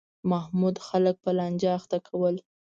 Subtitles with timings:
[0.31, 2.35] محمود خلک په لانجه اخته کول.